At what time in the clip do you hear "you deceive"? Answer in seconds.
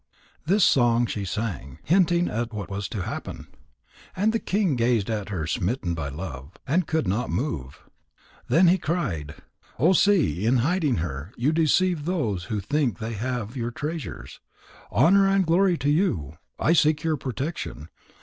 11.37-12.05